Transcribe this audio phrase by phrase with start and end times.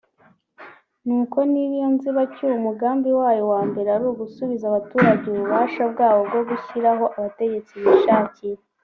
[1.05, 7.05] nuko niba iyo nzibacyuho umugambi wayo wa mbere ari ugusubiza abaturage ububasha bwabo bwo gushyiraho
[7.17, 8.57] abategetsi bishakiye